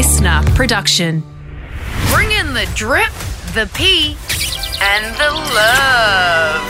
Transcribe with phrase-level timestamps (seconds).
[0.00, 1.22] listener production.
[2.10, 3.12] Bring in the drip,
[3.52, 4.16] the pee,
[4.80, 6.62] and the love.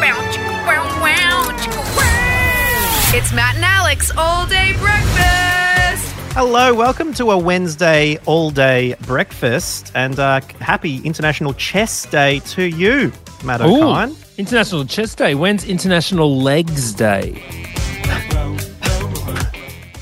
[0.00, 3.12] Bow, chicka, wow, wow, chicka, wow.
[3.14, 6.14] It's Matt and Alex all day breakfast.
[6.32, 12.64] Hello, welcome to a Wednesday all day breakfast and uh, happy International Chess Day to
[12.64, 13.12] you,
[13.44, 14.38] Matt Ooh, Okine.
[14.38, 15.34] International Chess Day.
[15.34, 17.32] When's International Legs Day?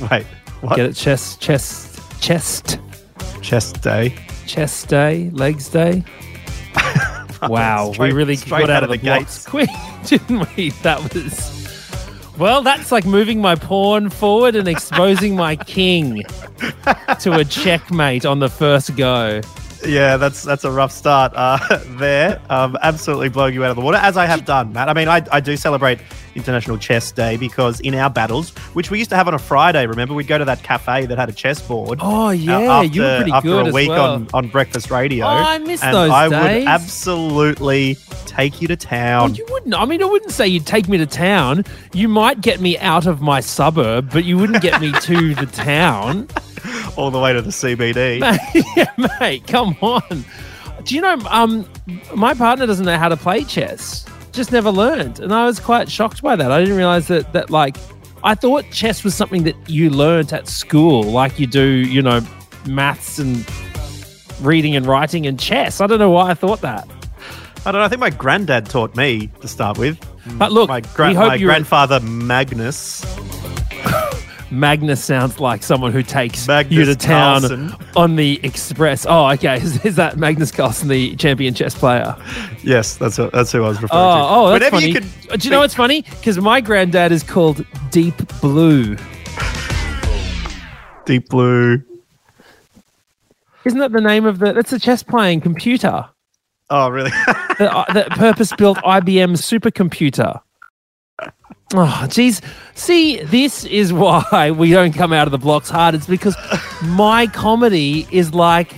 [0.09, 0.25] Wait,
[0.61, 0.77] what?
[0.77, 0.95] Get it?
[0.95, 1.41] Chest,
[2.23, 2.79] chest,
[3.43, 4.15] chest, Day.
[4.47, 6.05] chest day, legs day.
[7.43, 9.69] wow, Straight- we really got out, out of the the blocks quick,
[10.07, 10.71] didn't we?
[10.83, 11.51] That was.
[12.39, 16.23] Well, that's like moving my pawn forward and exposing my king
[17.21, 19.41] to a checkmate on the first go.
[19.85, 21.59] Yeah, that's that's a rough start uh,
[21.99, 22.41] there.
[22.49, 24.89] Um, absolutely blowing you out of the water, as I have done, Matt.
[24.89, 25.99] I mean, I, I do celebrate
[26.35, 29.87] International Chess Day because in our battles, which we used to have on a Friday,
[29.87, 31.99] remember, we'd go to that cafe that had a chess board.
[32.03, 34.13] Oh uh, yeah, after, you were pretty after good a as week well.
[34.13, 35.25] on, on breakfast radio.
[35.27, 36.65] Oh, I miss and those I days.
[36.65, 39.31] would absolutely take you to town.
[39.31, 39.75] Well, you wouldn't.
[39.75, 41.65] I mean, I wouldn't say you'd take me to town.
[41.93, 45.47] You might get me out of my suburb, but you wouldn't get me to the
[45.47, 46.29] town.
[46.97, 48.21] all the way to the CBD.
[48.21, 50.25] Mate, yeah, mate, come on.
[50.85, 51.17] Do you know?
[51.29, 51.67] Um,
[52.15, 54.05] my partner doesn't know how to play chess.
[54.33, 56.51] Just never learned, and I was quite shocked by that.
[56.51, 57.77] I didn't realize that that like
[58.25, 62.21] I thought chess was something that you learnt at school, like you do, you know,
[62.67, 63.47] maths and
[64.41, 65.81] reading and writing and chess.
[65.81, 66.89] I don't know why I thought that.
[67.67, 67.85] I don't know.
[67.85, 69.99] I think my granddad taught me to start with.
[70.39, 73.05] But look, My, gra- my grandfather Magnus.
[74.53, 77.75] Magnus sounds like someone who takes Magnus you to town Carlsen.
[77.97, 79.07] on the express.
[79.09, 79.57] Oh, okay.
[79.63, 82.15] Is, is that Magnus Carlsen, the champion chess player?
[82.63, 83.97] Yes, that's who, that's who I was referring to.
[83.97, 84.89] Oh, oh, that's Whenever funny.
[84.89, 86.03] you could Uh, Do you know what's funny?
[86.03, 88.97] Because my granddad is called Deep Blue.
[91.07, 91.83] Deep Blue.
[93.65, 94.53] Isn't that the name of the?
[94.53, 96.05] That's the chess playing computer,
[96.71, 97.11] Oh, really?
[97.59, 100.41] the, uh, the purpose-built IBM supercomputer.
[101.75, 102.41] Oh, geez.
[102.75, 105.95] See, this is why we don't come out of the blocks hard.
[105.95, 106.37] It's because
[106.85, 108.75] my comedy is like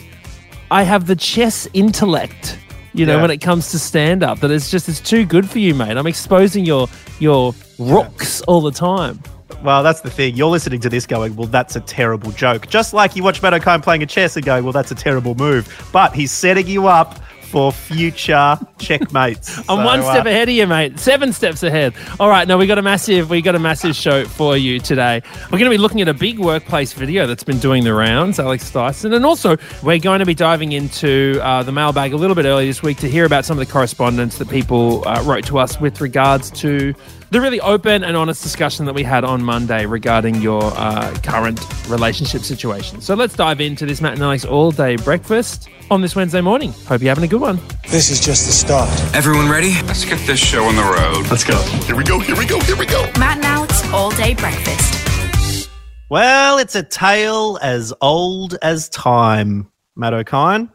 [0.70, 2.58] I have the chess intellect.
[2.92, 3.22] You know, Yeah.
[3.22, 5.96] when it comes to stand-up, that it's just it's too good for you, mate.
[5.96, 6.88] I'm exposing your
[7.18, 9.20] your rooks all the time.
[9.64, 10.36] well, that's the thing.
[10.36, 12.68] You're listening to this going, well, that's a terrible joke.
[12.68, 15.34] Just like you watch Matt Okine playing a chess and going, well, that's a terrible
[15.34, 15.66] move.
[15.92, 17.18] But he's setting you up
[17.54, 19.58] for future checkmates.
[19.68, 20.98] I'm So, one uh, step ahead of you, mate.
[20.98, 21.94] Seven steps ahead.
[22.18, 25.22] All right, now we got a massive, we got a massive show for you today.
[25.44, 28.40] We're going to be looking at a big workplace video that's been doing the rounds,
[28.40, 32.34] Alex Dyson, and also we're going to be diving into uh, the mailbag a little
[32.34, 35.46] bit early this week to hear about some of the correspondence that people uh, wrote
[35.46, 36.92] to us with regards to
[37.34, 41.58] the really open and honest discussion that we had on Monday regarding your uh, current
[41.88, 43.00] relationship situation.
[43.00, 46.72] So let's dive into this Matt and Alex all day breakfast on this Wednesday morning.
[46.86, 47.58] Hope you're having a good one.
[47.88, 48.88] This is just the start.
[49.16, 49.72] Everyone ready?
[49.82, 51.28] Let's get this show on the road.
[51.28, 51.60] Let's go.
[51.86, 52.20] Here we go.
[52.20, 52.60] Here we go.
[52.60, 53.02] Here we go.
[53.18, 55.68] Matt and Alex all day breakfast.
[56.10, 60.70] Well, it's a tale as old as time, Matt Okine.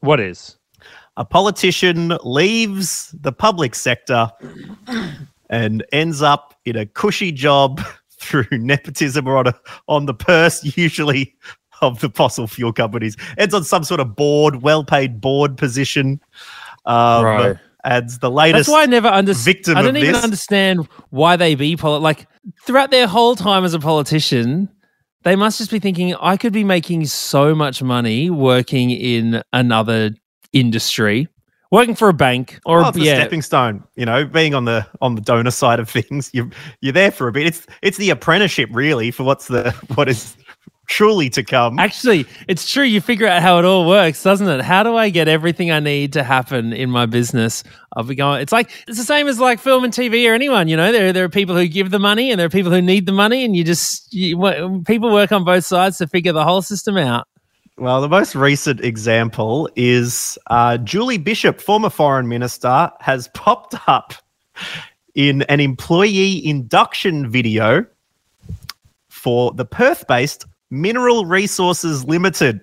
[0.00, 0.56] What is?
[1.18, 4.30] a politician leaves the public sector
[5.50, 7.80] and ends up in a cushy job
[8.20, 9.54] through nepotism or on, a,
[9.88, 11.34] on the purse, usually
[11.80, 13.16] of the fossil fuel companies.
[13.36, 16.20] Ends on some sort of board, well paid board position.
[16.86, 17.56] Um, Right.
[17.84, 18.66] Adds the latest.
[18.66, 19.44] That's why I never understood.
[19.56, 20.24] victim I don't even this.
[20.24, 22.26] understand why they be like
[22.66, 24.68] throughout their whole time as a politician.
[25.22, 30.10] They must just be thinking, I could be making so much money working in another
[30.52, 31.28] industry,
[31.70, 34.86] working for a bank, or it's a yeah, stepping stone, you know, being on the
[35.00, 36.30] on the donor side of things.
[36.32, 37.46] You you're there for a bit.
[37.46, 40.36] It's it's the apprenticeship really for what's the what is
[40.88, 41.78] truly to come.
[41.78, 42.84] Actually, it's true.
[42.84, 44.62] You figure out how it all works, doesn't it?
[44.62, 47.62] How do I get everything I need to happen in my business?
[47.94, 48.40] I'll be going.
[48.40, 50.68] It's like it's the same as like film and TV or anyone.
[50.68, 52.82] You know, there there are people who give the money and there are people who
[52.82, 56.44] need the money, and you just you, people work on both sides to figure the
[56.44, 57.28] whole system out.
[57.78, 64.14] Well, the most recent example is uh, Julie Bishop, former foreign minister, has popped up
[65.14, 67.86] in an employee induction video
[69.08, 72.60] for the Perth based Mineral Resources Limited.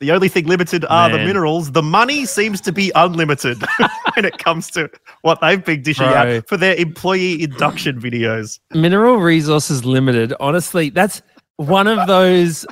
[0.00, 1.72] The only thing limited are the minerals.
[1.72, 3.58] The money seems to be unlimited
[4.14, 4.88] when it comes to
[5.20, 6.36] what they've been dishing Right.
[6.38, 8.60] out for their employee induction videos.
[8.72, 10.32] Mineral Resources Limited.
[10.40, 11.20] Honestly, that's
[11.66, 12.64] one of those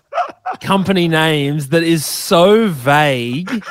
[0.61, 3.62] company names that is so vague.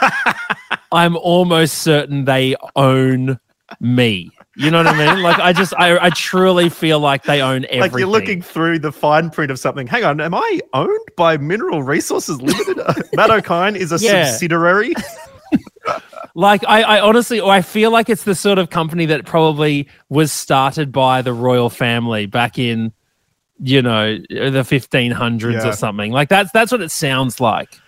[0.91, 3.39] I'm almost certain they own
[3.79, 4.31] me.
[4.55, 5.21] You know what I mean?
[5.23, 7.79] Like I just, I, I truly feel like they own everything.
[7.81, 9.85] Like you're looking through the fine print of something.
[9.87, 12.77] Hang on, am I owned by Mineral Resources Limited?
[13.13, 14.25] Matt Okine is a Yeah.
[14.31, 14.93] subsidiary.
[16.35, 19.87] Like I, I honestly, or I feel like it's the sort of company that probably
[20.09, 22.93] was started by the royal family back in,
[23.59, 25.69] you know, the 1500s Yeah.
[25.69, 26.11] or something.
[26.11, 27.79] Like that's that's what it sounds like.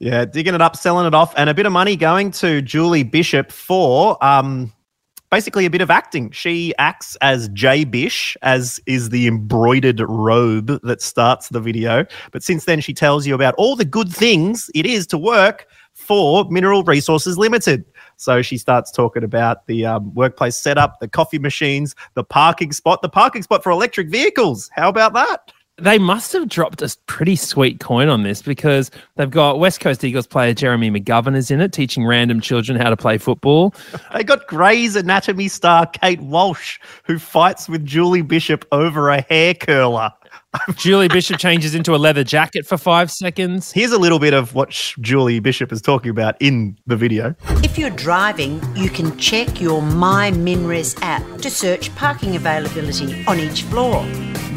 [0.00, 3.02] Yeah, digging it up, selling it off, and a bit of money going to Julie
[3.02, 4.72] Bishop for um,
[5.30, 6.30] basically a bit of acting.
[6.30, 12.06] She acts as Jay Bish, as is the embroidered robe that starts the video.
[12.30, 15.66] But since then, she tells you about all the good things it is to work
[15.94, 17.84] for Mineral Resources Limited.
[18.18, 23.00] So she starts talking about the um, workplace setup, the coffee machines, the parking spot,
[23.00, 24.68] the parking spot for electric vehicles.
[24.74, 25.52] How about that?
[25.80, 30.02] They must have dropped a pretty sweet coin on this because they've got West Coast
[30.02, 33.74] Eagles player Jeremy McGovern is in it, teaching random children how to play football.
[34.12, 39.54] They got Grey's Anatomy star Kate Walsh, who fights with Julie Bishop over a hair
[39.54, 40.10] curler.
[40.76, 43.70] Julie Bishop changes into a leather jacket for five seconds.
[43.72, 47.34] Here's a little bit of what Julie Bishop is talking about in the video.
[47.62, 53.38] If you're driving, you can check your My MinRes app to search parking availability on
[53.38, 54.04] each floor.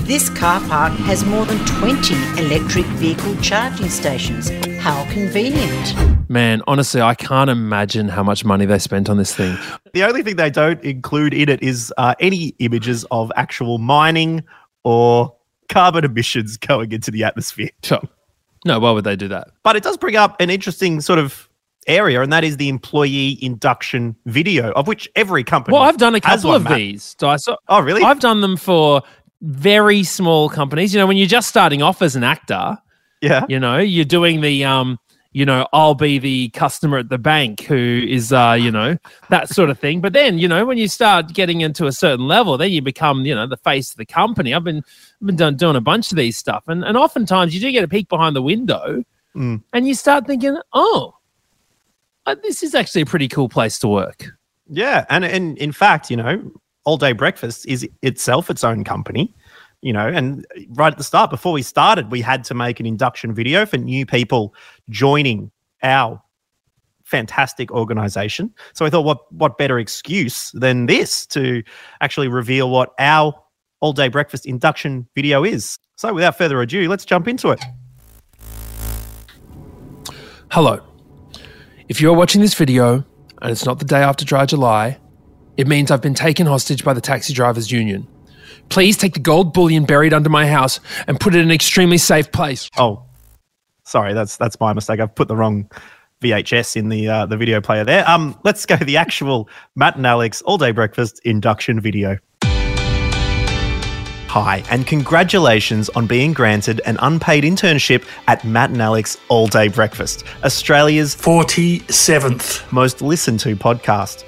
[0.06, 4.50] This car park has more than 20 electric vehicle charging stations.
[4.80, 6.30] How convenient.
[6.30, 9.58] Man, honestly, I can't imagine how much money they spent on this thing.
[9.94, 14.44] The only thing they don't include in it is uh, any images of actual mining
[14.84, 15.36] or
[15.72, 17.70] carbon emissions going into the atmosphere.
[17.84, 18.02] Sure.
[18.64, 19.48] No, why would they do that?
[19.64, 21.50] But it does bring up an interesting sort of
[21.88, 25.74] area, and that is the employee induction video, of which every company.
[25.74, 26.78] Well, I've done a couple one, of Matt.
[26.78, 27.16] these.
[27.24, 28.04] Oh, really?
[28.04, 29.02] I've done them for
[29.42, 30.94] very small companies.
[30.94, 32.78] You know, when you're just starting off as an actor,
[33.22, 33.46] yeah.
[33.50, 35.00] you know, you're doing the um,
[35.34, 38.98] you know, I'll be the customer at the bank who is uh, you know,
[39.30, 40.02] that sort of thing.
[40.02, 43.26] But then, you know, when you start getting into a certain level, then you become,
[43.26, 44.54] you know, the face of the company.
[44.54, 44.84] I've been
[45.22, 46.64] I've been done, doing a bunch of these stuff.
[46.68, 49.04] And and oftentimes you do get a peek behind the window
[49.36, 49.64] Mm.
[49.72, 51.16] and you start thinking, oh,
[52.26, 54.26] uh, this is actually a pretty cool place to work.
[54.70, 56.52] Yeah, and and in fact, you know,
[56.84, 59.34] All Day Breakfast is itself its own company.
[59.82, 62.86] You know, and right at the start, before we started, we had to make an
[62.86, 64.54] induction video for new people
[64.90, 65.50] joining
[65.82, 66.22] our
[67.04, 68.54] fantastic organization.
[68.74, 71.64] So I thought, what what better excuse than this to
[72.00, 73.34] actually reveal what our
[73.80, 75.80] All Day Breakfast induction video is?
[75.98, 77.64] So without further ado, let's jump into it.
[80.52, 80.80] Hello.
[81.90, 83.04] If you're watching this video
[83.42, 85.00] and it's not the day after Dry July,
[85.58, 88.08] it means I've been taken hostage by the Taxi Drivers Union.
[88.70, 91.98] Please take the gold bullion buried under my house and put it in an extremely
[91.98, 92.70] safe place.
[92.78, 93.04] Oh,
[93.84, 95.00] sorry, that's that's my mistake.
[95.00, 95.70] I've put the wrong
[96.22, 98.08] VHS in the uh, the video player there.
[98.10, 102.18] Um, let's go to the actual Matt and Alex all day breakfast induction video.
[104.32, 109.68] Hi, and congratulations on being granted an unpaid internship at Matt and Alex All Day
[109.68, 112.72] Breakfast, Australia's 47th.
[112.72, 114.24] most listened to podcast.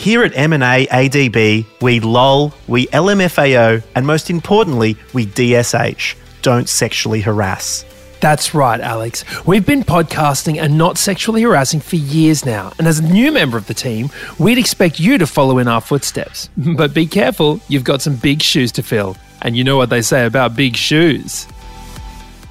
[0.00, 7.20] Here at M&A ADB, we LOL, we LMFAO, and most importantly, we DSH, don't sexually
[7.20, 7.84] harass.
[8.20, 9.26] That's right, Alex.
[9.46, 12.72] We've been podcasting and not sexually harassing for years now.
[12.78, 14.08] And as a new member of the team,
[14.38, 16.48] we'd expect you to follow in our footsteps.
[16.78, 19.18] But be careful, you've got some big shoes to fill.
[19.42, 21.46] And you know what they say about big shoes.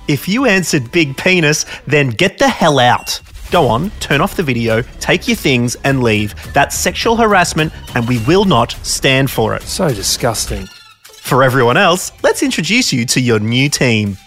[0.07, 3.21] If you answered big penis, then get the hell out.
[3.51, 6.35] Go on, turn off the video, take your things, and leave.
[6.53, 9.63] That's sexual harassment, and we will not stand for it.
[9.63, 10.67] So disgusting.
[11.03, 14.17] For everyone else, let's introduce you to your new team.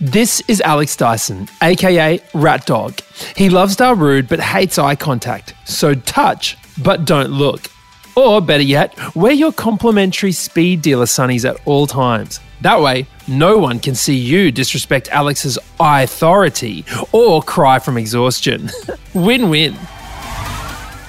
[0.00, 3.00] This is Alex Dyson, aka Rat Dog.
[3.34, 7.70] He loves Darude but hates eye contact, so touch but don't look.
[8.14, 12.40] Or better yet, wear your complimentary speed dealer sunnies at all times.
[12.62, 18.70] That way, no one can see you disrespect Alex's authority or cry from exhaustion.
[19.14, 19.76] win win.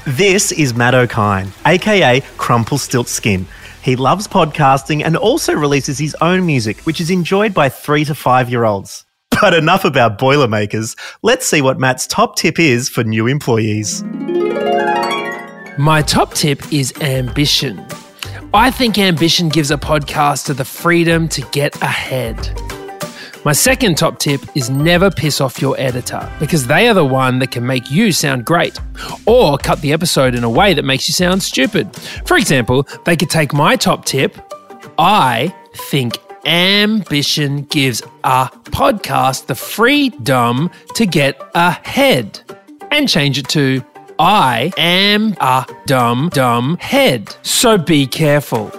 [0.06, 3.46] This is Matt Okine, aka Crumple Stilt Skin.
[3.84, 8.16] He loves podcasting and also releases his own music, which is enjoyed by three to
[8.16, 9.06] five year olds.
[9.40, 10.96] But enough about Boilermakers.
[11.22, 14.04] Let's see what Matt's top tip is for new employees.
[15.78, 17.86] My top tip is ambition.
[18.54, 22.38] I think ambition gives a podcaster the freedom to get ahead.
[23.44, 27.40] My second top tip is never piss off your editor because they are the one
[27.40, 28.80] that can make you sound great
[29.26, 31.96] or cut the episode in a way that makes you sound stupid.
[32.26, 34.38] For example, they could take my top tip
[34.98, 42.42] I think ambition gives a podcast the freedom to get ahead
[42.90, 43.84] and change it to
[44.20, 47.36] I am a dumb, dumb head.
[47.44, 48.72] So be careful.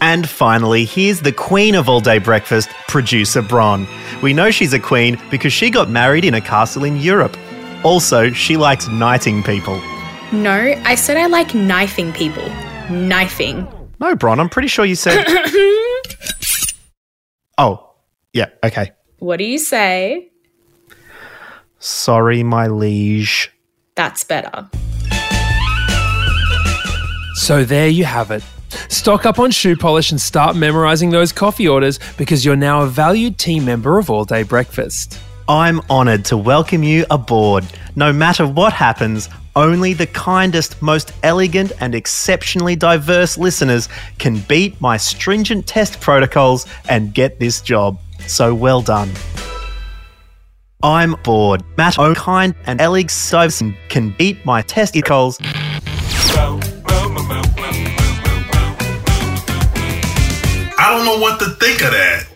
[0.00, 3.86] And finally, here's the queen of all day breakfast, producer Bron.
[4.22, 7.36] We know she's a queen because she got married in a castle in Europe.
[7.84, 9.80] Also, she likes knighting people.
[10.32, 12.48] No, I said I like knifing people.
[12.90, 13.68] Knifing.
[14.00, 15.26] No, Bron, I'm pretty sure you said.
[17.58, 17.94] oh,
[18.32, 18.92] yeah, okay.
[19.18, 20.30] What do you say?
[21.78, 23.53] Sorry, my liege.
[23.96, 24.68] That's better.
[27.36, 28.42] So there you have it.
[28.88, 32.86] Stock up on shoe polish and start memorizing those coffee orders because you're now a
[32.86, 35.20] valued team member of All Day Breakfast.
[35.48, 37.64] I'm honoured to welcome you aboard.
[37.96, 44.80] No matter what happens, only the kindest, most elegant, and exceptionally diverse listeners can beat
[44.80, 48.00] my stringent test protocols and get this job.
[48.26, 49.10] So well done.
[50.84, 51.64] I'm bored.
[51.78, 55.38] Matt O'Kind and Alex Siveson can beat my test protocols.
[60.76, 62.26] I don't know what to think of that.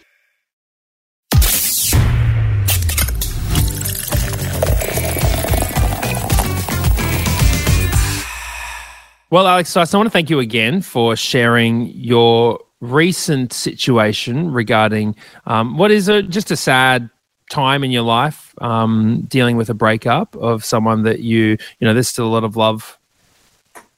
[9.30, 15.16] Well, Alex Stice, I want to thank you again for sharing your recent situation regarding
[15.44, 17.10] um, what is a, just a sad
[17.48, 21.94] time in your life, um, dealing with a breakup of someone that you, you know,
[21.94, 22.98] there's still a lot of love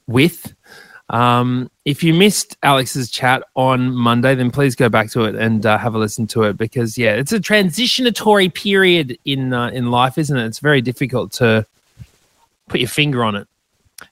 [0.06, 0.54] with.
[1.08, 5.66] Um, if you missed Alex's chat on Monday, then please go back to it and
[5.66, 9.90] uh, have a listen to it because, yeah, it's a transitionatory period in uh, in
[9.90, 10.46] life, isn't it?
[10.46, 11.66] It's very difficult to
[12.68, 13.48] put your finger on it.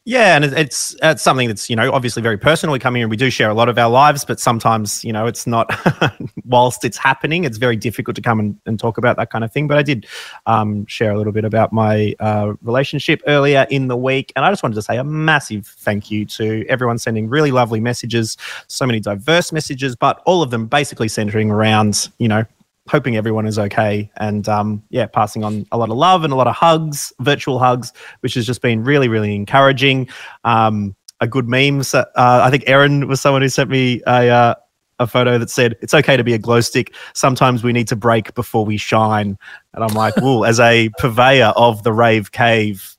[0.05, 2.73] Yeah, and it's it's something that's you know obviously very personal.
[2.73, 5.13] We come here and we do share a lot of our lives, but sometimes you
[5.13, 5.71] know it's not.
[6.45, 9.53] whilst it's happening, it's very difficult to come and, and talk about that kind of
[9.53, 9.69] thing.
[9.69, 10.07] But I did
[10.47, 14.51] um, share a little bit about my uh, relationship earlier in the week, and I
[14.51, 18.87] just wanted to say a massive thank you to everyone sending really lovely messages, so
[18.87, 22.45] many diverse messages, but all of them basically centering around you know
[22.89, 26.37] hoping everyone is okay and um, yeah passing on a lot of love and a
[26.37, 30.09] lot of hugs virtual hugs which has just been really really encouraging.
[30.45, 34.55] Um, a good meme uh, i think Erin was someone who sent me a uh,
[34.99, 37.97] a photo that said it's okay to be a glow stick sometimes we need to
[37.97, 39.39] break before we shine
[39.75, 42.97] and i'm like well as a purveyor of the rave cave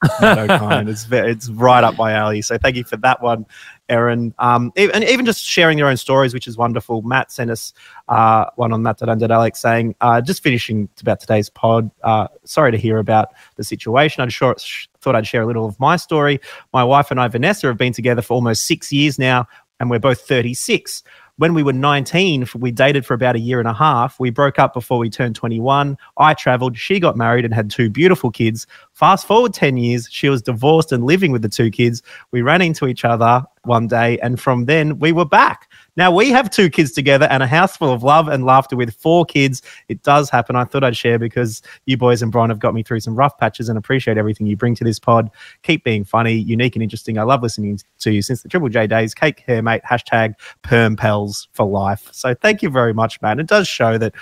[0.87, 3.45] it's, it's right up my alley so thank you for that one
[3.89, 7.01] Erin, um, and even just sharing your own stories, which is wonderful.
[7.01, 7.73] Matt sent us
[8.07, 11.89] uh, one on Matt that Alex saying, uh, just finishing about today's pod.
[12.03, 14.23] Uh, sorry to hear about the situation.
[14.23, 14.55] I sure,
[15.01, 16.39] thought I'd share a little of my story.
[16.71, 19.47] My wife and I, Vanessa, have been together for almost six years now,
[19.79, 21.03] and we're both 36
[21.39, 24.19] when we were 19, we dated for about a year and a half.
[24.19, 25.98] We broke up before we turned 21.
[26.17, 26.77] I traveled.
[26.77, 28.67] She got married and had two beautiful kids.
[28.91, 32.03] Fast forward 10 years, she was divorced and living with the two kids.
[32.31, 35.68] We ran into each other one day, and from then we were back.
[35.99, 38.95] Now we have two kids together and a house full of love and laughter with
[38.95, 39.61] four kids.
[39.89, 40.55] It does happen.
[40.55, 43.37] I thought I'd share because you boys and Brian have got me through some rough
[43.37, 45.29] patches and appreciate everything you bring to this pod.
[45.63, 47.17] Keep being funny, unique, and interesting.
[47.17, 49.13] I love listening to you since the Triple J days.
[49.13, 49.81] Cake hair, mate.
[49.83, 52.07] Hashtag perm pals for life.
[52.13, 53.37] So thank you very much, man.
[53.37, 54.15] It does show that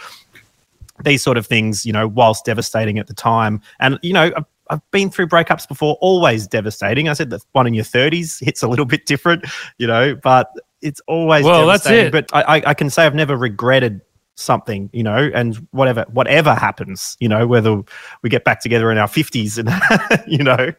[1.03, 4.31] these sort of things, you know, whilst devastating at the time, and you know,
[4.69, 7.07] I've been through breakups before, always devastating.
[7.07, 9.45] I said that one in your 30s hits a little bit different,
[9.77, 12.11] you know, but it's always well, that's it.
[12.11, 14.01] But I, I can say I've never regretted
[14.35, 17.81] something, you know, and whatever whatever happens, you know, whether
[18.21, 19.69] we get back together in our fifties and
[20.27, 20.71] you know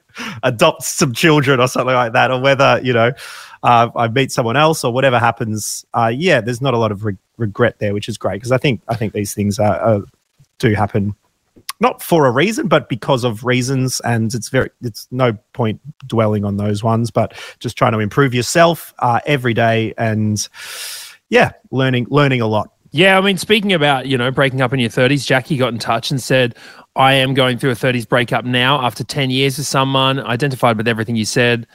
[0.42, 3.12] adopt some children or something like that, or whether you know
[3.62, 5.84] uh, I meet someone else or whatever happens.
[5.92, 8.58] Uh, yeah, there's not a lot of re- regret there, which is great because I
[8.58, 10.02] think I think these things are, are,
[10.58, 11.14] do happen
[11.80, 14.00] not for a reason, but because of reasons.
[14.00, 18.34] And it's very, it's no point dwelling on those ones, but just trying to improve
[18.34, 20.48] yourself uh, every day and
[21.28, 22.72] yeah, learning, learning a lot.
[22.90, 25.78] Yeah, I mean, speaking about you know breaking up in your thirties, Jackie got in
[25.78, 26.54] touch and said,
[26.96, 30.88] "I am going through a thirties breakup now after ten years with someone." Identified with
[30.88, 31.66] everything you said.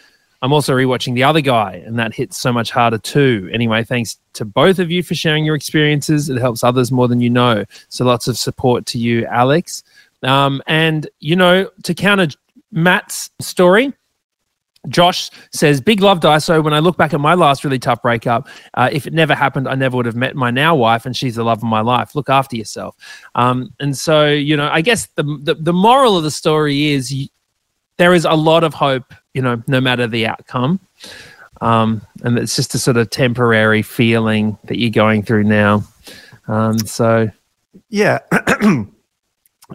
[0.42, 3.50] I'm also rewatching The Other Guy, and that hits so much harder too.
[3.54, 6.30] Anyway, thanks to both of you for sharing your experiences.
[6.30, 7.64] It helps others more than you know.
[7.88, 9.84] So lots of support to you, Alex.
[10.24, 12.28] Um, and, you know, to counter
[12.72, 13.94] Matt's story,
[14.90, 16.64] Josh says, Big love, Daiso.
[16.64, 19.68] When I look back at my last really tough breakup, uh, if it never happened,
[19.68, 22.16] I never would have met my now wife, and she's the love of my life.
[22.16, 22.96] Look after yourself.
[23.36, 27.30] Um, and so, you know, I guess the, the, the moral of the story is
[27.98, 30.80] there is a lot of hope, you know, no matter the outcome.
[31.62, 35.84] Um, and it's just a sort of temporary feeling that you're going through now.
[36.50, 37.30] Um, so,
[37.90, 38.20] yeah.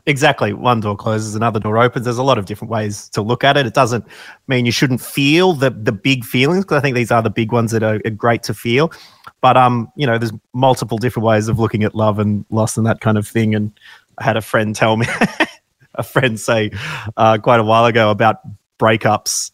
[0.07, 0.53] Exactly.
[0.53, 2.05] One door closes, another door opens.
[2.05, 3.67] There's a lot of different ways to look at it.
[3.67, 4.05] It doesn't
[4.47, 7.53] mean you shouldn't feel the the big feelings because I think these are the big
[7.53, 8.93] ones that are, are great to feel.
[9.41, 12.87] But um, you know, there's multiple different ways of looking at love and loss and
[12.87, 13.55] that kind of thing.
[13.55, 13.73] And
[14.19, 15.07] I had a friend tell me,
[15.95, 16.71] a friend say
[17.17, 18.41] uh, quite a while ago about
[18.79, 19.51] breakups,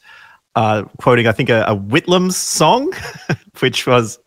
[0.54, 2.92] uh, quoting I think a, a Whitlams song,
[3.60, 4.18] which was,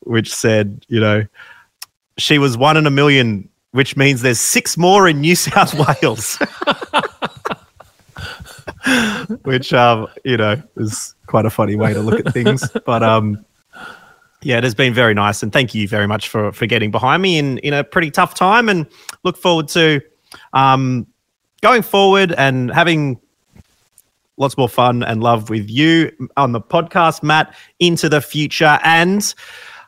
[0.00, 1.24] which said, you know,
[2.18, 6.38] she was one in a million which means there's six more in New South Wales.
[9.42, 12.68] which um, you know, is quite a funny way to look at things.
[12.86, 13.44] But um
[14.44, 17.22] yeah, it has been very nice and thank you very much for for getting behind
[17.22, 18.86] me in in a pretty tough time and
[19.24, 20.00] look forward to
[20.52, 21.06] um
[21.62, 23.20] going forward and having
[24.36, 29.34] lots more fun and love with you on the podcast, Matt, into the future and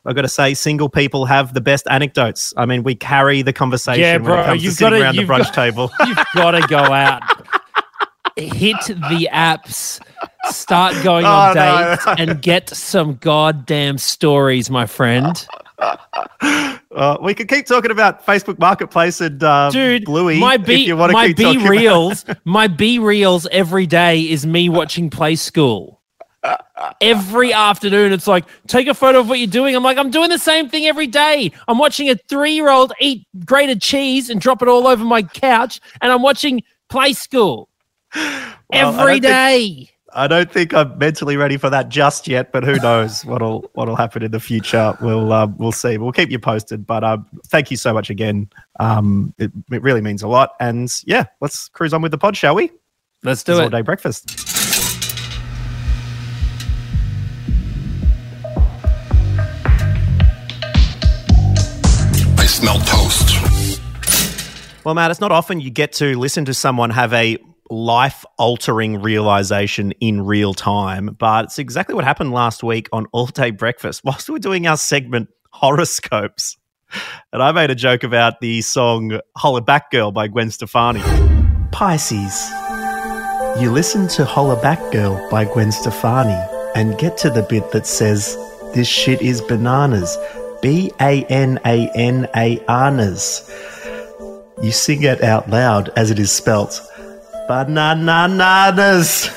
[0.06, 2.52] I've got to say, single people have the best anecdotes.
[2.56, 5.16] I mean, we carry the conversation Yeah, when bro, it comes you've sitting gotta- around
[5.16, 5.90] the brunch got- table.
[6.06, 7.22] You've got to go out,
[8.36, 10.00] hit the apps,
[10.50, 11.96] start going on Oh, no.
[11.96, 15.46] dates, and get some goddamn stories, my friend.
[15.78, 20.74] Uh, we could keep talking about Facebook Marketplace and uh, Dude, Bluey my if B,
[20.86, 25.10] you want to my keep B reels, my B reels every day is me watching
[25.10, 25.93] Play School.
[27.00, 29.74] Every afternoon, it's like take a photo of what you're doing.
[29.74, 31.50] I'm like, I'm doing the same thing every day.
[31.68, 35.22] I'm watching a three year old eat grated cheese and drop it all over my
[35.22, 37.68] couch, and I'm watching Play School
[38.14, 42.52] Well, every I don't think- I don't think I'm mentally ready for that just yet,
[42.52, 44.96] but who knows what'll what'll happen in the future?
[45.00, 45.98] We'll um, we'll see.
[45.98, 46.86] We'll keep you posted.
[46.86, 48.48] But um, thank you so much again.
[48.78, 50.52] Um, it, it really means a lot.
[50.60, 52.70] And yeah, let's cruise on with the pod, shall we?
[53.24, 54.53] Let's This do is all day breakfast.
[64.84, 67.38] Well, Matt, it's not often you get to listen to someone have a
[67.70, 73.26] life altering realization in real time, but it's exactly what happened last week on All
[73.26, 76.58] Day Breakfast whilst we were doing our segment Horoscopes.
[77.32, 81.00] And I made a joke about the song Hollaback Girl by Gwen Stefani.
[81.72, 82.50] Pisces.
[83.58, 86.38] You listen to Hollaback Girl by Gwen Stefani
[86.74, 88.36] and get to the bit that says,
[88.74, 90.18] This shit is bananas.
[90.60, 92.58] B A N A N A.
[94.64, 96.80] You sing it out loud as it is spelt.
[97.46, 99.28] Bananas.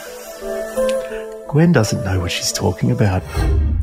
[1.50, 3.24] Gwen doesn't know what she's talking about.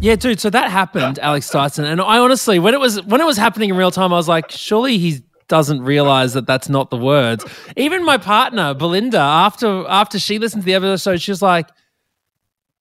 [0.00, 0.40] Yeah, dude.
[0.40, 3.68] So that happened, Alex Dyson, and I honestly, when it was when it was happening
[3.68, 7.44] in real time, I was like, surely he doesn't realize that that's not the words.
[7.76, 11.68] Even my partner, Belinda, after after she listened to the episode, she was like,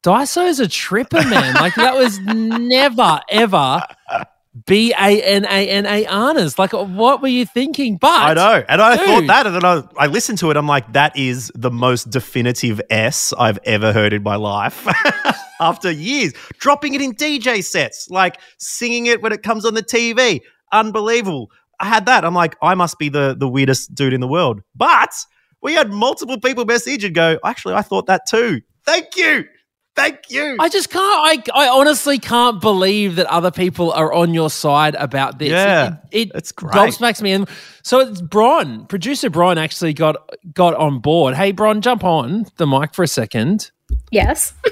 [0.04, 1.56] "Daiso's a tripper, man.
[1.56, 3.82] like that was never ever."
[4.66, 6.60] B A N A N A Anas.
[6.60, 7.98] Like, what were you thinking?
[7.98, 8.63] But I know.
[8.68, 10.58] And I thought that, and then I, I listened to it.
[10.58, 14.88] I'm like, that is the most definitive S I've ever heard in my life.
[15.60, 19.84] After years, dropping it in DJ sets, like singing it when it comes on the
[19.84, 20.42] TV.
[20.72, 21.50] Unbelievable.
[21.80, 22.24] I had that.
[22.24, 24.62] I'm like, I must be the, the weirdest dude in the world.
[24.76, 25.13] But
[25.62, 28.62] we had multiple people message and go, actually, I thought that too.
[28.86, 29.46] Thank you.
[29.95, 30.58] Thank you.
[30.60, 31.03] I just can't.
[31.03, 35.49] I, I honestly can't believe that other people are on your side about this.
[35.51, 36.73] Yeah, it, it, it's great.
[36.73, 37.32] gobsmacks me.
[37.32, 37.47] And
[37.84, 40.15] so it's Bron, producer Bron, actually got
[40.53, 41.36] got on board.
[41.36, 43.71] Hey, Bron, jump on the mic for a second.
[44.12, 44.53] Yes.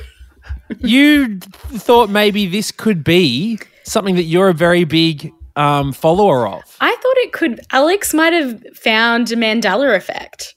[0.80, 6.62] You thought maybe this could be something that you're a very big um, follower of.
[6.80, 7.60] I thought it could.
[7.72, 10.56] Alex might have found a Mandela effect.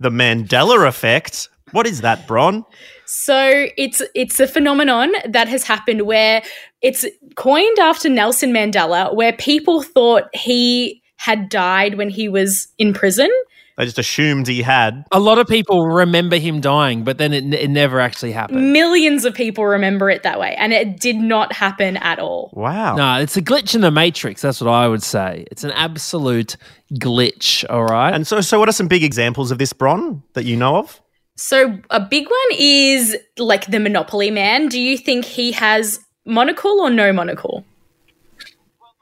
[0.00, 1.48] the Mandela effect.
[1.72, 2.64] What is that, Bron?
[3.06, 6.42] So it's it's a phenomenon that has happened where
[6.80, 7.04] it's
[7.36, 13.30] coined after Nelson Mandela, where people thought he had died when he was in prison.
[13.78, 15.04] I just assumed he had.
[15.12, 18.72] A lot of people remember him dying, but then it, it never actually happened.
[18.72, 22.50] Millions of people remember it that way, and it did not happen at all.
[22.54, 22.96] Wow.
[22.96, 24.40] No, it's a glitch in the matrix.
[24.40, 25.46] That's what I would say.
[25.50, 26.56] It's an absolute
[26.94, 27.64] glitch.
[27.68, 28.14] All right.
[28.14, 31.01] And so, so what are some big examples of this, Bron, that you know of?
[31.36, 34.68] So a big one is like the Monopoly Man.
[34.68, 37.64] Do you think he has monocle or no monocle?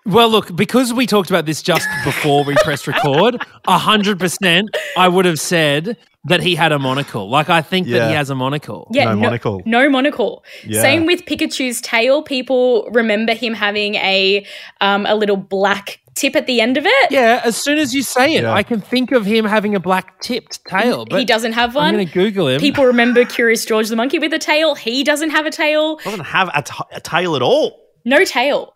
[0.07, 5.09] Well, look, because we talked about this just before we pressed record, hundred percent, I
[5.09, 7.29] would have said that he had a monocle.
[7.29, 8.89] Like I think that he has a monocle.
[8.93, 9.63] Yeah, No monocle.
[9.65, 10.45] No monocle.
[10.67, 10.81] Yeah.
[10.83, 12.23] Same with Pikachu's tail.
[12.23, 14.45] People remember him having a
[14.81, 17.11] um, a little black tip at the end of it.
[17.11, 18.53] Yeah, as soon as you say it, Yeah.
[18.53, 21.07] I can think of him having a black tipped tail.
[21.07, 21.87] But he doesn't have one.
[21.87, 22.61] I'm going to Google him.
[22.61, 24.75] People remember Curious George the monkey with a tail.
[24.75, 25.97] He doesn't have a tail.
[25.97, 27.79] Doesn't have a, t- a tail at all.
[28.05, 28.75] No tail.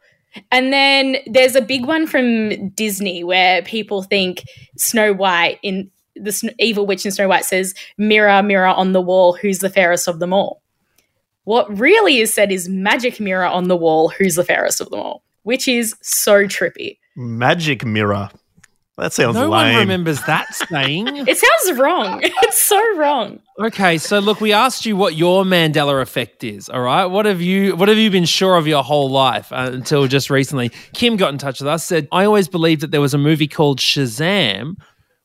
[0.51, 4.43] And then there's a big one from Disney where people think
[4.77, 9.01] Snow White in the Sn- evil witch in Snow White says, "Mirror, mirror on the
[9.01, 10.61] wall, who's the fairest of them all."
[11.45, 15.01] What really is said is, "Magic mirror on the wall, who's the fairest of them
[15.01, 16.99] all," which is so trippy.
[17.17, 18.29] Magic mirror.
[18.97, 19.51] That sounds No lame.
[19.73, 21.09] one remembers that saying.
[21.27, 22.23] It sounds wrong.
[22.43, 23.41] It's so wrong.
[23.59, 26.69] Okay, so look, we asked you what your Mandela effect is.
[26.69, 29.71] All right, what have you what have you been sure of your whole life uh,
[29.73, 30.69] until just recently?
[30.93, 31.85] Kim got in touch with us.
[31.85, 34.75] Said I always believed that there was a movie called Shazam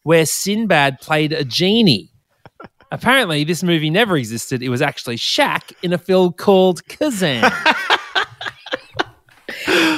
[0.04, 2.10] where Sinbad played a genie.
[2.91, 4.63] Apparently, this movie never existed.
[4.63, 7.43] It was actually Shaq in a film called Kazam.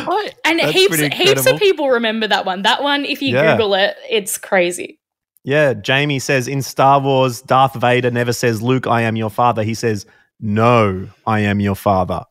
[0.06, 0.36] What?
[0.46, 2.64] And That's heaps, heaps of people remember that one.
[2.64, 3.54] That one, if you Yeah.
[3.56, 5.00] Google it, it's crazy.
[5.44, 9.64] Yeah, Jamie says in Star Wars, Darth Vader never says, Luke, I am your father.
[9.64, 10.06] He says,
[10.40, 12.24] No, I am your father.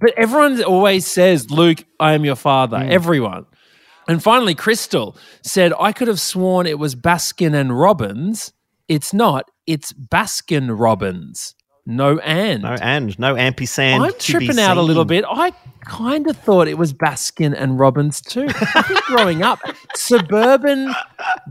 [0.00, 2.78] But everyone always says, Luke, I am your father.
[2.78, 2.90] Hmm.
[2.90, 3.46] Everyone.
[4.06, 8.52] And finally, Crystal said, I could have sworn it was Baskin and Robbins.
[8.88, 9.50] It's not.
[9.66, 11.54] It's Baskin Robbins.
[11.88, 12.64] No and.
[12.64, 14.04] No, and no ampersand.
[14.04, 15.24] I'm tripping out a little bit.
[15.26, 15.52] I
[15.86, 18.46] kind of thought it was Baskin and Robbins too.
[18.46, 19.58] I think growing up,
[19.96, 20.94] suburban,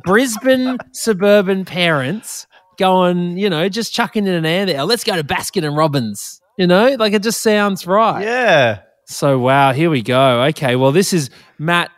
[0.04, 2.46] Brisbane suburban parents
[2.78, 4.84] going, you know, just chucking in an air there.
[4.84, 6.40] Let's go to Baskin and Robbins.
[6.56, 8.22] You know, like it just sounds right.
[8.22, 8.82] Yeah.
[9.08, 10.44] So wow, here we go.
[10.44, 11.90] Okay, well this is Matt.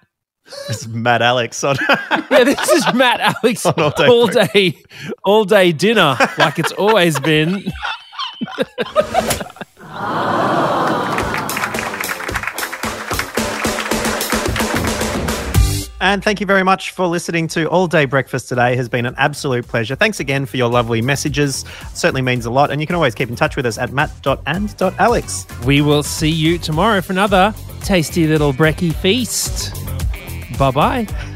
[0.70, 1.76] It's Matt Alex on.
[2.32, 4.84] Yeah, this is Matt Alex On all day all day,
[5.26, 7.70] all day dinner, like it's always been.
[16.02, 18.74] And thank you very much for listening to All Day Breakfast today.
[18.74, 19.96] It has been an absolute pleasure.
[19.96, 21.66] Thanks again for your lovely messages.
[21.94, 22.72] Certainly means a lot.
[22.72, 25.46] And you can always keep in touch with us at matt.and.alex.
[25.66, 29.76] We will see you tomorrow for another tasty little brekkie feast.
[30.58, 31.36] Bye bye.